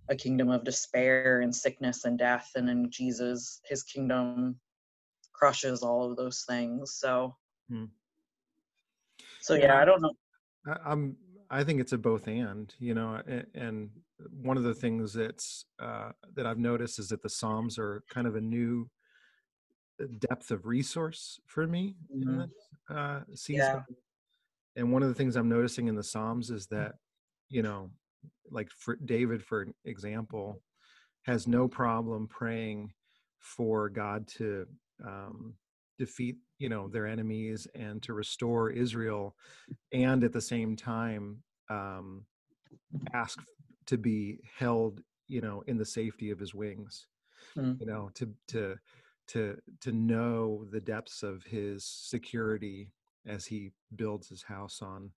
a 0.09 0.15
kingdom 0.15 0.49
of 0.49 0.63
despair 0.63 1.41
and 1.41 1.55
sickness 1.55 2.03
and 2.05 2.17
death 2.19 2.49
and 2.55 2.69
in 2.69 2.89
jesus 2.91 3.61
his 3.69 3.83
kingdom 3.83 4.59
crushes 5.33 5.83
all 5.83 6.09
of 6.09 6.17
those 6.17 6.43
things 6.47 6.93
so 6.95 7.35
Hmm. 7.69 7.85
so 9.39 9.53
Yeah. 9.53 9.67
yeah 9.67 9.77
i 9.77 9.85
don't 9.85 10.01
know 10.01 10.11
I'm. 10.85 11.15
I 11.49 11.63
think 11.63 11.79
it's 11.79 11.93
a 11.93 11.97
both 11.97 12.27
and. 12.27 12.73
You 12.79 12.93
know, 12.93 13.21
and, 13.27 13.45
and 13.53 13.89
one 14.41 14.57
of 14.57 14.63
the 14.63 14.73
things 14.73 15.13
that's 15.13 15.65
uh, 15.79 16.11
that 16.35 16.45
I've 16.45 16.59
noticed 16.59 16.99
is 16.99 17.09
that 17.09 17.21
the 17.21 17.29
Psalms 17.29 17.77
are 17.77 18.03
kind 18.09 18.27
of 18.27 18.35
a 18.35 18.41
new 18.41 18.89
uh, 20.01 20.05
depth 20.19 20.51
of 20.51 20.65
resource 20.65 21.39
for 21.45 21.67
me 21.67 21.95
in 22.11 22.21
Mhm. 22.21 22.41
this 22.41 22.95
uh, 22.95 23.21
season. 23.33 23.83
And 24.75 24.91
one 24.91 25.01
of 25.01 25.09
the 25.09 25.15
things 25.15 25.35
I'm 25.35 25.49
noticing 25.49 25.87
in 25.87 25.95
the 25.95 26.03
Psalms 26.03 26.51
is 26.51 26.67
that, 26.67 26.95
you 27.49 27.63
know, 27.63 27.91
like 28.51 28.69
for 28.69 28.95
David, 28.95 29.43
for 29.43 29.67
example, 29.85 30.61
has 31.23 31.47
no 31.47 31.67
problem 31.67 32.27
praying 32.27 32.93
for 33.39 33.89
God 33.89 34.27
to 34.27 34.67
um, 35.03 35.55
defeat, 35.97 36.37
you 36.59 36.69
know, 36.69 36.87
their 36.87 37.07
enemies 37.07 37.67
and 37.75 38.01
to 38.03 38.13
restore 38.13 38.71
Israel, 38.71 39.35
and 39.93 40.23
at 40.23 40.33
the 40.33 40.41
same 40.41 40.75
time 40.75 41.43
um, 41.69 42.25
ask 43.13 43.39
to 43.85 43.97
be 43.97 44.39
held 44.57 45.01
you 45.27 45.41
know 45.41 45.61
in 45.67 45.77
the 45.77 45.85
safety 45.85 46.29
of 46.31 46.39
his 46.39 46.53
wings 46.53 47.07
Mm. 47.55 47.79
you 47.79 47.85
know 47.87 48.09
to 48.15 48.33
to 48.47 48.77
to 49.27 49.59
to 49.81 49.91
know 49.91 50.65
the 50.71 50.81
depths 50.81 51.23
of 51.23 51.43
his 51.43 51.85
security 51.85 52.91
as 53.25 53.45
he 53.45 53.71
builds 53.95 54.29
his 54.29 54.43
house 54.43 54.81
on 54.81 55.11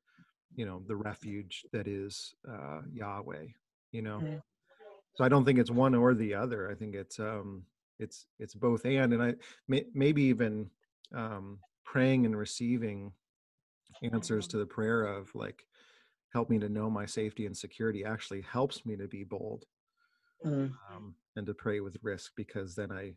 you 0.54 0.66
know 0.66 0.82
the 0.86 0.96
refuge 0.96 1.64
that 1.72 1.88
is 1.88 2.34
uh 2.48 2.82
yahweh 2.92 3.46
you 3.92 4.02
know 4.02 4.20
Mm. 4.20 4.42
so 5.16 5.24
i 5.24 5.28
don't 5.28 5.44
think 5.44 5.58
it's 5.58 5.70
one 5.70 5.94
or 5.94 6.14
the 6.14 6.34
other 6.34 6.70
i 6.70 6.74
think 6.74 6.94
it's 6.94 7.18
um 7.20 7.66
it's 7.98 8.26
it's 8.38 8.54
both 8.54 8.84
and 8.86 9.12
and 9.12 9.22
i 9.22 9.34
may, 9.68 9.84
maybe 9.94 10.22
even 10.24 10.70
um 11.14 11.58
praying 11.84 12.24
and 12.26 12.36
receiving 12.36 13.12
answers 14.12 14.46
to 14.46 14.56
the 14.58 14.66
prayer 14.66 15.04
of 15.04 15.34
like 15.34 15.66
help 16.32 16.48
me 16.48 16.58
to 16.58 16.68
know 16.68 16.88
my 16.88 17.04
safety 17.04 17.46
and 17.46 17.56
security 17.56 18.04
actually 18.04 18.40
helps 18.42 18.86
me 18.86 18.96
to 18.96 19.08
be 19.08 19.24
bold 19.24 19.64
Mm. 20.46 20.72
um, 20.90 21.14
and 21.36 21.44
to 21.46 21.52
pray 21.52 21.80
with 21.80 21.98
risk 22.02 22.32
because 22.34 22.74
then 22.74 22.90
I 22.90 23.12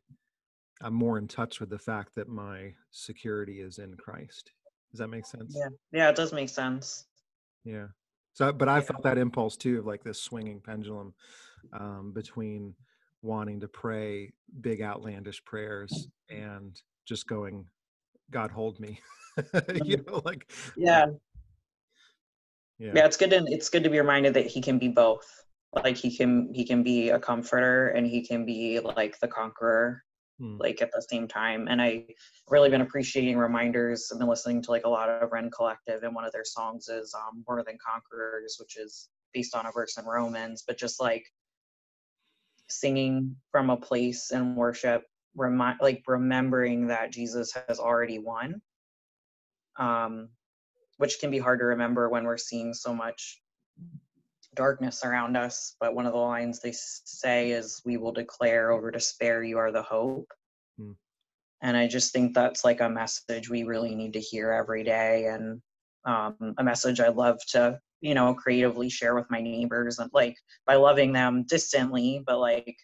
I'm 0.82 0.94
more 0.94 1.18
in 1.18 1.28
touch 1.28 1.62
with 1.62 1.70
the 1.70 1.80
fact 1.80 2.16
that 2.16 2.28
my 2.28 2.74
security 2.92 3.62
is 3.62 3.78
in 3.78 3.96
Christ. 3.96 4.52
Does 4.92 5.00
that 5.00 5.08
make 5.08 5.26
sense? 5.26 5.56
Yeah. 5.58 5.70
Yeah, 5.94 6.10
it 6.10 6.18
does 6.18 6.34
make 6.34 6.50
sense. 6.50 7.06
Yeah. 7.64 7.88
So, 8.34 8.52
but 8.52 8.68
I 8.68 8.80
Yeah. 8.80 8.82
felt 8.82 9.04
that 9.04 9.18
impulse 9.18 9.56
too 9.56 9.80
of 9.80 9.86
like 9.86 10.04
this 10.04 10.20
swinging 10.22 10.60
pendulum 10.60 11.14
um, 11.72 12.12
between 12.12 12.76
wanting 13.22 13.62
to 13.62 13.70
pray 13.70 14.34
big 14.60 14.82
outlandish 14.82 15.46
prayers 15.46 16.10
and 16.30 16.82
just 17.06 17.26
going, 17.28 17.66
God 18.32 18.52
hold 18.52 18.80
me. 18.80 19.00
you 19.84 19.98
know, 20.08 20.22
like 20.26 20.52
Yeah. 20.76 21.06
yeah, 22.80 22.94
Yeah, 22.96 23.06
it's 23.06 23.18
good 23.18 23.30
to 23.32 23.44
it's 23.48 23.70
good 23.70 23.84
to 23.84 23.90
be 23.90 24.00
reminded 24.00 24.34
that 24.36 24.48
he 24.48 24.62
can 24.62 24.78
be 24.80 24.88
both. 24.90 25.26
Like 25.74 25.98
he 25.98 26.16
can 26.16 26.52
he 26.54 26.66
can 26.66 26.84
be 26.84 27.10
a 27.10 27.20
comforter 27.20 27.90
and 27.90 28.06
he 28.06 28.26
can 28.26 28.46
be 28.46 28.80
like 28.80 29.20
the 29.20 29.28
conqueror 29.28 30.04
Hmm. 30.40 30.58
like 30.58 30.82
at 30.82 30.92
the 30.92 31.02
same 31.10 31.28
time. 31.28 31.68
And 31.68 31.80
I 31.82 32.06
really 32.50 32.70
been 32.70 32.82
appreciating 32.82 33.38
reminders. 33.38 34.10
I've 34.12 34.20
been 34.20 34.28
listening 34.28 34.62
to 34.64 34.72
like 34.72 34.86
a 34.86 34.90
lot 34.90 35.10
of 35.10 35.32
Rend 35.32 35.52
Collective 35.52 36.02
and 36.04 36.16
one 36.16 36.26
of 36.26 36.32
their 36.32 36.46
songs 36.46 36.88
is 36.90 37.14
um 37.16 37.44
More 37.48 37.64
Than 37.64 37.78
Conquerors, 37.86 38.58
which 38.60 38.78
is 38.78 39.10
based 39.34 39.56
on 39.56 39.66
a 39.68 39.72
verse 39.72 39.98
in 39.98 40.06
Romans, 40.06 40.64
but 40.68 40.78
just 40.78 41.00
like 41.02 41.24
singing 42.70 43.36
from 43.52 43.70
a 43.70 43.78
place 43.78 44.32
in 44.32 44.56
worship, 44.56 45.04
remind 45.36 45.80
like 45.82 46.04
remembering 46.08 46.88
that 46.88 47.12
Jesus 47.12 47.54
has 47.68 47.80
already 47.80 48.20
won. 48.20 48.62
Um 49.78 50.30
which 50.98 51.20
can 51.20 51.32
be 51.32 51.40
hard 51.40 51.60
to 51.60 51.66
remember 51.66 52.10
when 52.10 52.24
we're 52.24 52.38
seeing 52.38 52.74
so 52.74 52.94
much 52.94 53.42
darkness 54.56 55.04
around 55.04 55.36
us. 55.36 55.76
But 55.80 55.96
one 55.96 56.06
of 56.06 56.14
the 56.14 56.20
lines 56.20 56.60
they 56.60 56.74
say 56.74 57.52
is, 57.52 57.82
We 57.86 57.98
will 57.98 58.12
declare 58.12 58.72
over 58.72 58.92
despair, 58.92 59.44
you 59.44 59.58
are 59.58 59.72
the 59.72 59.82
hope. 59.82 60.32
Hmm. 60.78 60.92
And 61.62 61.78
I 61.78 61.88
just 61.88 62.12
think 62.12 62.34
that's 62.34 62.64
like 62.64 62.82
a 62.82 62.90
message 62.90 63.50
we 63.50 63.64
really 63.64 63.96
need 63.96 64.14
to 64.14 64.20
hear 64.20 64.52
every 64.52 64.84
day. 64.84 65.28
And 65.28 65.62
um, 66.06 66.56
a 66.58 66.64
message 66.64 67.00
I 67.00 67.08
love 67.08 67.40
to, 67.50 67.80
you 68.02 68.14
know, 68.14 68.34
creatively 68.34 68.90
share 68.90 69.16
with 69.16 69.30
my 69.30 69.42
neighbors 69.42 70.00
and 70.00 70.10
like 70.14 70.36
by 70.68 70.76
loving 70.76 71.14
them 71.14 71.46
distantly, 71.48 72.22
but 72.26 72.40
like 72.40 72.76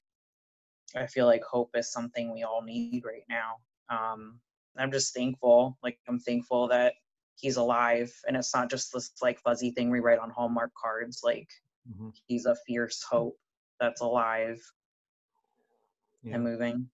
I 0.95 1.07
feel 1.07 1.25
like 1.25 1.43
hope 1.43 1.71
is 1.75 1.91
something 1.91 2.31
we 2.33 2.43
all 2.43 2.61
need 2.61 3.03
right 3.05 3.23
now. 3.29 3.55
Um, 3.89 4.39
I'm 4.77 4.91
just 4.91 5.13
thankful. 5.13 5.77
Like 5.83 5.99
I'm 6.07 6.19
thankful 6.19 6.67
that 6.69 6.93
he's 7.35 7.57
alive 7.57 8.11
and 8.27 8.35
it's 8.35 8.53
not 8.53 8.69
just 8.69 8.91
this 8.93 9.11
like 9.21 9.39
fuzzy 9.39 9.71
thing 9.71 9.89
we 9.89 9.99
write 9.99 10.19
on 10.19 10.29
Hallmark 10.29 10.71
cards. 10.81 11.21
Like 11.23 11.49
Mhm. 11.89 12.13
he's 12.27 12.45
a 12.45 12.55
fierce 12.67 13.03
hope 13.03 13.37
that's 13.79 14.01
alive 14.01 14.61
yeah. 16.23 16.35
and 16.35 16.43
moving. 16.43 16.89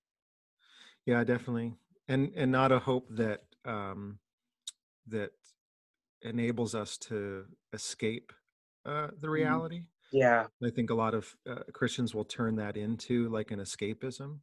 Yeah, 1.06 1.24
definitely. 1.24 1.76
And 2.08 2.32
and 2.36 2.52
not 2.52 2.72
a 2.72 2.80
hope 2.80 3.08
that 3.12 3.44
um 3.66 4.20
that 5.08 5.32
enables 6.22 6.74
us 6.76 6.98
to 6.98 7.46
escape 7.74 8.32
uh 8.86 9.10
the 9.20 9.30
reality. 9.30 9.84
Yeah. 10.12 10.48
I 10.64 10.70
think 10.70 10.90
a 10.90 10.96
lot 10.96 11.14
of 11.14 11.36
uh, 11.50 11.64
Christians 11.74 12.16
will 12.16 12.26
turn 12.26 12.56
that 12.58 12.78
into 12.78 13.30
like 13.30 13.52
an 13.52 13.60
escapism. 13.60 14.40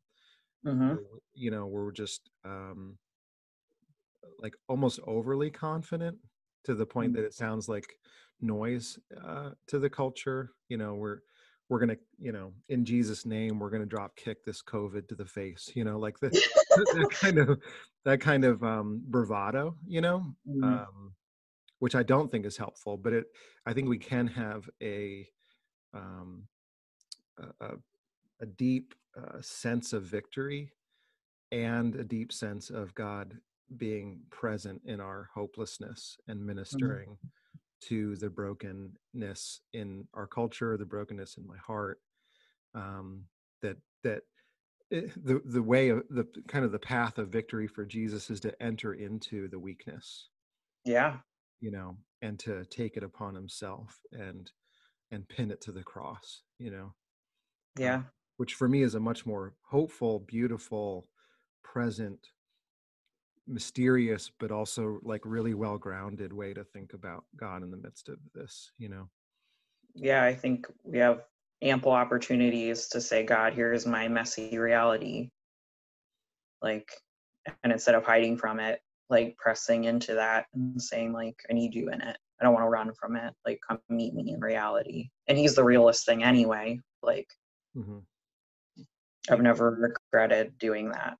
hmm 0.64 0.96
You 1.34 1.50
know, 1.50 1.66
we're 1.66 1.92
just 1.92 2.30
um 2.44 2.98
like 4.38 4.54
almost 4.68 5.00
overly 5.06 5.50
confident 5.50 6.18
to 6.64 6.74
the 6.74 6.86
point 6.86 7.12
that 7.14 7.24
it 7.24 7.34
sounds 7.34 7.68
like 7.68 7.86
noise 8.40 8.98
uh 9.24 9.50
to 9.68 9.78
the 9.78 9.90
culture. 9.90 10.50
You 10.68 10.76
know, 10.76 10.94
we're 10.94 11.20
we're 11.68 11.78
gonna, 11.80 11.96
you 12.18 12.32
know, 12.32 12.52
in 12.68 12.84
Jesus' 12.84 13.24
name, 13.24 13.58
we're 13.58 13.70
gonna 13.70 13.86
drop 13.86 14.16
kick 14.16 14.44
this 14.44 14.62
COVID 14.62 15.08
to 15.08 15.14
the 15.14 15.26
face. 15.26 15.70
You 15.74 15.84
know, 15.84 15.98
like 15.98 16.18
the 16.20 16.30
that 16.30 17.08
kind 17.20 17.38
of 17.38 17.60
that 18.04 18.20
kind 18.20 18.44
of 18.44 18.62
um 18.64 19.02
bravado 19.06 19.76
you 19.86 20.00
know 20.00 20.34
Mhm. 20.46 20.62
um 20.62 21.14
which 21.80 21.94
i 21.94 22.02
don't 22.02 22.30
think 22.30 22.46
is 22.46 22.56
helpful 22.56 22.96
but 22.96 23.12
it 23.12 23.26
i 23.66 23.72
think 23.72 23.88
we 23.88 23.98
can 23.98 24.26
have 24.26 24.68
a 24.82 25.28
um 25.94 26.44
a, 27.60 27.72
a, 28.40 28.46
deep 28.46 28.94
uh, 29.16 29.40
sense 29.40 29.92
of 29.92 30.02
victory 30.04 30.70
and 31.50 31.96
a 31.96 32.04
deep 32.04 32.32
sense 32.32 32.70
of 32.70 32.94
god 32.94 33.36
being 33.76 34.20
present 34.30 34.80
in 34.84 35.00
our 35.00 35.28
hopelessness 35.34 36.16
and 36.28 36.44
ministering 36.44 37.16
to 37.80 38.16
the 38.16 38.28
brokenness 38.30 39.60
in 39.72 40.06
our 40.14 40.26
culture 40.26 40.76
the 40.76 40.84
brokenness 40.84 41.36
in 41.36 41.46
my 41.46 41.56
heart 41.56 42.00
um 42.74 43.24
that 43.60 43.76
that 44.02 44.22
it, 44.92 45.24
the 45.24 45.40
the 45.46 45.62
way 45.62 45.88
of 45.88 46.02
the 46.10 46.26
kind 46.48 46.64
of 46.64 46.72
the 46.72 46.78
path 46.78 47.18
of 47.18 47.30
victory 47.30 47.66
for 47.66 47.84
Jesus 47.84 48.28
is 48.30 48.40
to 48.40 48.62
enter 48.62 48.92
into 48.92 49.48
the 49.48 49.58
weakness, 49.58 50.28
Yeah. 50.84 51.16
you 51.60 51.70
know, 51.70 51.96
and 52.20 52.38
to 52.40 52.64
take 52.66 52.98
it 52.98 53.02
upon 53.02 53.34
himself 53.34 53.98
and 54.12 54.50
and 55.12 55.28
pin 55.28 55.50
it 55.52 55.60
to 55.60 55.70
the 55.72 55.84
cross, 55.84 56.42
you 56.58 56.70
know, 56.70 56.84
um, 56.86 56.94
Yeah. 57.78 58.02
which 58.38 58.54
for 58.54 58.68
me 58.68 58.82
is 58.82 58.94
a 58.96 59.00
much 59.00 59.24
more 59.24 59.54
hopeful, 59.62 60.18
beautiful, 60.20 61.06
present, 61.62 62.32
mysterious, 63.46 64.30
but 64.30 64.50
also 64.50 64.98
like 65.02 65.20
really 65.24 65.54
well 65.54 65.76
grounded 65.78 66.32
way 66.32 66.54
to 66.54 66.64
think 66.64 66.94
about 66.94 67.24
God 67.36 67.62
in 67.62 67.70
the 67.70 67.76
midst 67.76 68.08
of 68.08 68.18
this, 68.34 68.72
you 68.78 68.88
know. 68.88 69.10
Yeah. 69.94 70.24
I 70.24 70.34
think 70.34 70.66
we 70.84 70.98
have 70.98 71.24
ample 71.60 71.92
opportunities 71.92 72.88
to 72.88 73.00
say, 73.00 73.22
God, 73.24 73.52
here's 73.52 73.86
my 73.86 74.08
messy 74.08 74.58
reality. 74.58 75.30
Like, 76.62 76.90
and 77.62 77.72
instead 77.72 77.94
of 77.94 78.04
hiding 78.04 78.38
from 78.38 78.60
it, 78.60 78.80
like 79.10 79.36
pressing 79.36 79.84
into 79.84 80.14
that 80.14 80.46
and 80.54 80.80
saying, 80.80 81.12
like, 81.12 81.36
I 81.50 81.52
need 81.52 81.74
you 81.74 81.90
in 81.90 82.00
it. 82.00 82.16
I 82.42 82.44
don't 82.44 82.54
want 82.54 82.64
to 82.64 82.70
run 82.70 82.92
from 82.94 83.14
it. 83.14 83.32
Like, 83.46 83.60
come 83.66 83.78
meet 83.88 84.14
me 84.14 84.32
in 84.32 84.40
reality. 84.40 85.10
And 85.28 85.38
he's 85.38 85.54
the 85.54 85.62
realest 85.62 86.04
thing 86.04 86.24
anyway. 86.24 86.80
Like, 87.00 87.28
hmm 87.72 87.98
I've 89.30 89.40
never 89.40 89.94
regretted 90.12 90.58
doing 90.58 90.90
that. 90.90 91.16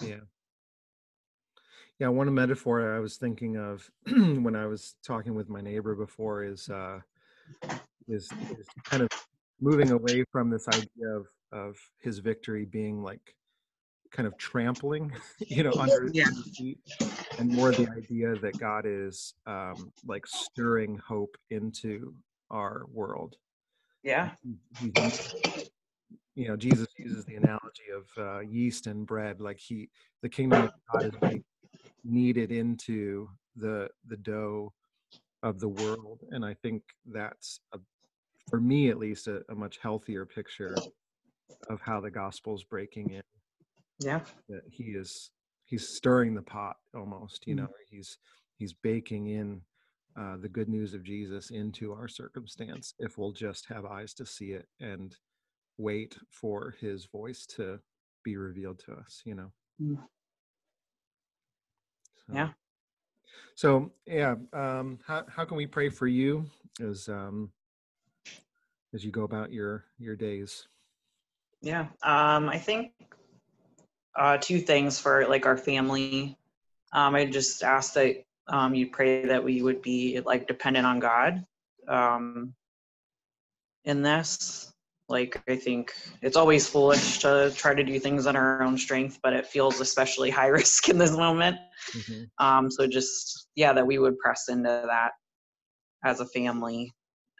Yeah. 0.00 0.22
Yeah, 2.00 2.08
one 2.08 2.34
metaphor 2.34 2.96
I 2.96 2.98
was 2.98 3.18
thinking 3.18 3.56
of 3.56 3.88
when 4.10 4.56
I 4.56 4.66
was 4.66 4.96
talking 5.06 5.36
with 5.36 5.48
my 5.48 5.60
neighbor 5.60 5.94
before 5.94 6.42
is 6.42 6.68
uh 6.68 6.98
is, 8.08 8.28
is 8.58 8.66
kind 8.82 9.04
of 9.04 9.08
moving 9.60 9.92
away 9.92 10.24
from 10.32 10.50
this 10.50 10.66
idea 10.66 11.06
of 11.06 11.28
of 11.52 11.76
his 12.00 12.18
victory 12.18 12.64
being 12.64 13.04
like 13.04 13.36
kind 14.12 14.26
of 14.26 14.36
trampling, 14.38 15.12
you 15.38 15.62
know, 15.62 15.72
under 15.74 16.10
Yeah. 16.12 16.26
feet, 16.56 16.78
and 17.38 17.50
more 17.50 17.72
the 17.72 17.88
idea 17.96 18.36
that 18.36 18.58
God 18.58 18.84
is 18.86 19.34
um 19.46 19.92
like 20.06 20.26
stirring 20.26 20.98
hope 20.98 21.36
into 21.50 22.14
our 22.50 22.86
world. 22.92 23.36
Yeah. 24.02 24.34
You 26.34 26.48
know, 26.48 26.56
Jesus 26.56 26.88
uses 26.98 27.24
the 27.24 27.36
analogy 27.36 27.88
of 27.94 28.06
uh, 28.16 28.40
yeast 28.40 28.86
and 28.86 29.06
bread, 29.06 29.40
like 29.40 29.58
he, 29.58 29.90
the 30.22 30.28
kingdom 30.28 30.62
of 30.64 30.70
God 30.92 31.04
is 31.04 31.12
being 31.20 31.44
kneaded 32.04 32.50
into 32.52 33.28
the 33.56 33.88
the 34.06 34.16
dough 34.16 34.72
of 35.42 35.60
the 35.60 35.68
world, 35.68 36.20
and 36.30 36.44
I 36.44 36.54
think 36.54 36.82
that's 37.06 37.60
a, 37.72 37.78
for 38.48 38.60
me 38.60 38.88
at 38.88 38.98
least 38.98 39.28
a, 39.28 39.42
a 39.50 39.54
much 39.54 39.78
healthier 39.78 40.24
picture 40.24 40.76
of 41.68 41.80
how 41.80 42.00
the 42.00 42.10
gospel 42.10 42.54
is 42.54 42.64
breaking 42.64 43.10
in. 43.10 43.22
Yeah. 44.04 44.20
That 44.48 44.62
he 44.70 44.84
is 44.84 45.30
he's 45.64 45.88
stirring 45.96 46.34
the 46.34 46.42
pot 46.42 46.76
almost, 46.94 47.46
you 47.46 47.54
Mm. 47.54 47.58
know, 47.58 47.68
he's 47.90 48.18
he's 48.58 48.72
baking 48.72 49.28
in 49.28 49.62
uh, 50.18 50.36
the 50.36 50.48
good 50.48 50.68
news 50.68 50.94
of 50.94 51.02
Jesus 51.02 51.50
into 51.50 51.92
our 51.92 52.08
circumstance 52.08 52.94
if 52.98 53.16
we'll 53.16 53.32
just 53.32 53.66
have 53.66 53.84
eyes 53.86 54.12
to 54.14 54.26
see 54.26 54.52
it 54.52 54.66
and 54.80 55.16
wait 55.78 56.18
for 56.30 56.74
his 56.80 57.06
voice 57.06 57.46
to 57.46 57.80
be 58.22 58.36
revealed 58.36 58.78
to 58.78 58.92
us, 58.92 59.22
you 59.24 59.34
know. 59.34 59.52
Mm. 59.80 59.98
So, 62.26 62.34
Yeah. 62.34 62.48
So 63.54 63.92
yeah, 64.06 64.34
um, 64.52 64.98
how 65.06 65.24
how 65.28 65.44
can 65.44 65.56
we 65.56 65.66
pray 65.66 65.88
for 65.88 66.06
you? 66.06 66.46
as 66.80 67.08
um, 67.08 67.50
as 68.94 69.04
you 69.04 69.10
go 69.10 69.24
about 69.24 69.52
your 69.52 69.84
your 69.98 70.16
days? 70.16 70.68
Yeah, 71.60 71.86
um, 72.02 72.48
I 72.48 72.58
think 72.58 72.92
uh, 74.16 74.38
two 74.38 74.58
things 74.58 74.98
for 74.98 75.26
like 75.26 75.46
our 75.46 75.56
family. 75.56 76.36
Um, 76.92 77.14
I 77.14 77.24
just 77.24 77.62
ask 77.62 77.94
that 77.94 78.24
um, 78.48 78.74
you 78.74 78.88
pray 78.88 79.26
that 79.26 79.42
we 79.42 79.62
would 79.62 79.82
be 79.82 80.20
like 80.20 80.46
dependent 80.46 80.86
on 80.86 81.00
God 81.00 81.44
um, 81.88 82.54
in 83.84 84.02
this. 84.02 84.72
Like, 85.08 85.42
I 85.48 85.56
think 85.56 85.92
it's 86.22 86.36
always 86.36 86.68
foolish 86.68 87.18
to 87.18 87.52
try 87.54 87.74
to 87.74 87.82
do 87.82 87.98
things 87.98 88.26
on 88.26 88.36
our 88.36 88.62
own 88.62 88.78
strength, 88.78 89.18
but 89.22 89.34
it 89.34 89.46
feels 89.46 89.80
especially 89.80 90.30
high 90.30 90.46
risk 90.58 90.88
in 90.88 90.98
this 90.98 91.12
moment. 91.12 91.56
Mm-hmm. 91.92 92.44
Um, 92.44 92.70
so, 92.70 92.86
just 92.86 93.48
yeah, 93.54 93.72
that 93.72 93.86
we 93.86 93.98
would 93.98 94.18
press 94.18 94.48
into 94.48 94.84
that 94.86 95.12
as 96.04 96.20
a 96.20 96.26
family. 96.26 96.92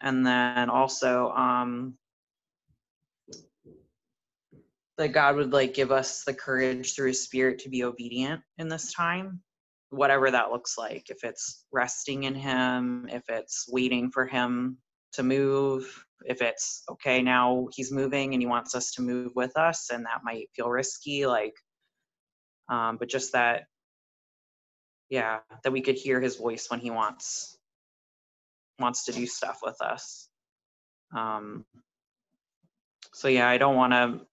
And 0.03 0.27
then 0.27 0.69
also, 0.69 1.31
um, 1.31 1.97
that 4.99 5.13
God 5.13 5.37
would 5.37 5.53
like 5.53 5.75
give 5.75 5.91
us 5.91 6.25
the 6.25 6.35
courage 6.35 6.95
through 6.95 7.09
his 7.09 7.25
spirit 7.25 7.61
to 7.61 7.69
be 7.69 7.85
obedient 7.85 8.43
in 8.59 8.69
this 8.69 8.93
time, 8.93 9.41
whatever 9.91 10.31
that 10.31 10.51
looks 10.51 10.77
like. 10.77 11.09
If 11.09 11.25
it's 11.25 11.65
resting 11.73 12.25
in 12.25 12.35
him, 12.35 13.09
if 13.11 13.23
it's 13.29 13.67
waiting 13.69 14.11
for 14.11 14.27
him 14.27 14.79
to 15.15 15.23
move, 15.23 16.05
if 16.25 16.43
it's 16.43 16.83
okay, 16.91 17.23
now 17.23 17.69
he's 17.75 17.91
moving 17.91 18.35
and 18.35 18.43
he 18.43 18.47
wants 18.47 18.75
us 18.75 18.93
to 18.93 19.03
move 19.03 19.33
with 19.35 19.57
us, 19.57 19.91
and 19.91 20.05
that 20.05 20.23
might 20.25 20.49
feel 20.55 20.69
risky, 20.69 21.27
like, 21.27 21.55
um, 22.69 22.97
but 22.99 23.09
just 23.09 23.33
that, 23.33 23.65
yeah, 25.11 25.41
that 25.65 25.73
we 25.73 25.81
could 25.81 25.97
hear 25.97 26.21
his 26.21 26.37
voice 26.37 26.71
when 26.71 26.81
he 26.81 26.91
wants 26.91 27.59
wants 28.79 29.05
to 29.05 29.13
do 29.13 29.27
stuff 29.27 29.61
with 29.63 29.81
us. 29.81 30.29
Um, 31.17 31.65
so 33.13 33.29
yeah, 33.29 33.49
I 33.49 33.59
don't 33.59 33.77
want 33.77 33.93
to 33.93 34.27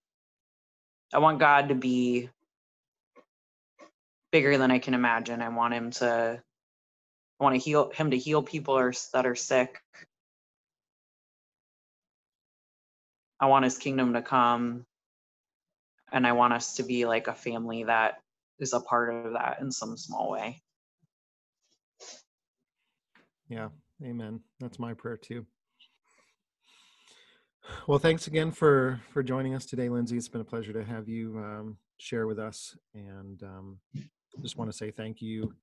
I 1.13 1.19
want 1.19 1.39
God 1.39 1.69
to 1.69 1.75
be 1.75 2.29
bigger 4.31 4.57
than 4.57 4.71
I 4.71 4.79
can 4.79 4.93
imagine. 4.93 5.41
I 5.41 5.49
want 5.49 5.73
him 5.73 5.91
to 5.91 6.41
I 7.39 7.43
want 7.43 7.55
to 7.55 7.59
heal 7.59 7.89
him 7.91 8.11
to 8.11 8.17
heal 8.17 8.43
people 8.43 8.75
that 9.13 9.25
are 9.25 9.35
sick. 9.35 9.79
I 13.39 13.47
want 13.47 13.63
his 13.63 13.77
kingdom 13.77 14.13
to 14.13 14.21
come 14.21 14.85
and 16.11 16.27
I 16.27 16.33
want 16.33 16.53
us 16.53 16.75
to 16.75 16.83
be 16.83 17.05
like 17.05 17.27
a 17.27 17.33
family 17.33 17.85
that 17.85 18.21
is 18.59 18.73
a 18.73 18.79
part 18.79 19.13
of 19.13 19.33
that 19.33 19.59
in 19.61 19.71
some 19.71 19.97
small 19.97 20.31
way. 20.31 20.61
Yeah, 23.47 23.69
amen. 24.03 24.41
That's 24.59 24.79
my 24.79 24.93
prayer 24.93 25.17
too. 25.17 25.45
Well, 27.87 27.99
thanks 27.99 28.27
again 28.27 28.51
for 28.51 29.01
for 29.11 29.23
joining 29.23 29.55
us 29.55 29.65
today, 29.65 29.89
Lindsay. 29.89 30.17
It's 30.17 30.27
been 30.27 30.41
a 30.41 30.45
pleasure 30.45 30.73
to 30.73 30.83
have 30.83 31.07
you 31.07 31.37
um, 31.37 31.77
share 31.97 32.27
with 32.27 32.37
us, 32.37 32.75
and 32.93 33.41
um, 33.41 33.79
just 34.41 34.57
want 34.57 34.69
to 34.69 34.77
say 34.77 34.91
thank 34.91 35.21
you 35.21 35.53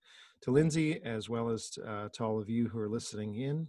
to 0.42 0.50
Lindsay 0.50 1.00
as 1.04 1.28
well 1.28 1.50
as 1.50 1.78
uh, 1.86 2.08
to 2.14 2.24
all 2.24 2.40
of 2.40 2.48
you 2.48 2.68
who 2.68 2.78
are 2.78 2.88
listening 2.88 3.36
in. 3.36 3.68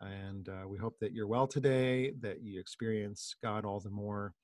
And 0.00 0.48
uh, 0.48 0.66
we 0.68 0.78
hope 0.78 0.98
that 1.00 1.12
you're 1.12 1.26
well 1.26 1.46
today, 1.46 2.12
that 2.20 2.42
you 2.42 2.58
experience 2.58 3.36
God 3.42 3.64
all 3.64 3.80
the 3.80 3.90
more 3.90 4.34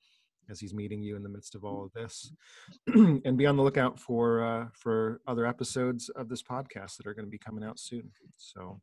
as 0.49 0.59
He's 0.59 0.73
meeting 0.73 1.01
you 1.01 1.15
in 1.15 1.23
the 1.23 1.29
midst 1.29 1.55
of 1.55 1.63
all 1.63 1.83
of 1.83 1.93
this, 1.93 2.31
and 2.87 3.37
be 3.37 3.45
on 3.45 3.57
the 3.57 3.63
lookout 3.63 3.99
for 3.99 4.43
uh, 4.43 4.67
for 4.73 5.21
other 5.27 5.45
episodes 5.45 6.09
of 6.09 6.29
this 6.29 6.43
podcast 6.43 6.97
that 6.97 7.07
are 7.07 7.13
going 7.13 7.25
to 7.25 7.31
be 7.31 7.39
coming 7.39 7.63
out 7.63 7.79
soon. 7.79 8.11
So, 8.37 8.81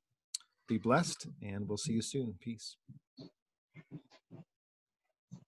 be 0.66 0.78
blessed, 0.78 1.28
and 1.42 1.68
we'll 1.68 1.78
see 1.78 1.92
you 1.92 2.02
soon. 2.02 2.34
Peace. 2.40 2.76